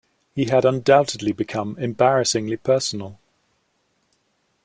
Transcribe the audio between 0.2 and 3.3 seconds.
He had undoubtedly become embarrassingly personal.